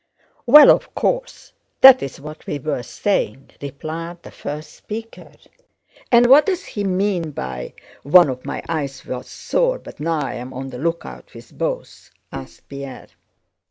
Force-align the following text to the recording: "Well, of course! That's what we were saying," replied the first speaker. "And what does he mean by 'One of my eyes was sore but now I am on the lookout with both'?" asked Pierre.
"Well, 0.47 0.71
of 0.71 0.95
course! 0.95 1.53
That's 1.79 2.19
what 2.19 2.47
we 2.47 2.57
were 2.57 2.81
saying," 2.81 3.51
replied 3.61 4.23
the 4.23 4.31
first 4.31 4.73
speaker. 4.73 5.33
"And 6.11 6.25
what 6.25 6.47
does 6.47 6.65
he 6.65 6.83
mean 6.83 7.29
by 7.29 7.75
'One 8.01 8.27
of 8.29 8.43
my 8.43 8.63
eyes 8.67 9.05
was 9.05 9.27
sore 9.29 9.77
but 9.77 9.99
now 9.99 10.19
I 10.21 10.33
am 10.33 10.53
on 10.55 10.69
the 10.71 10.79
lookout 10.79 11.35
with 11.35 11.55
both'?" 11.55 12.09
asked 12.31 12.67
Pierre. 12.67 13.09